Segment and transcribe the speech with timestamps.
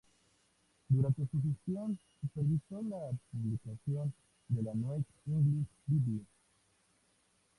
[0.89, 4.11] Durante su gestión supervisó la publicación
[4.47, 6.25] de la "New English Bible".